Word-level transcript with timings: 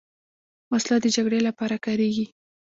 وسله 0.73 0.97
د 1.01 1.05
جګړې 1.15 1.39
لپاره 1.47 1.75
کارېږي 1.85 2.25